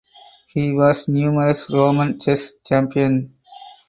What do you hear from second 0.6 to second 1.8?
was numerous